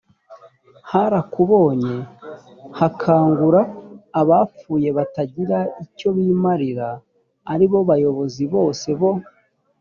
[0.89, 1.95] harakubonye
[2.79, 3.61] hakangura
[4.21, 6.89] abapfuye batagira icyo bimarira
[7.53, 9.11] ari bo bayobozi bose bo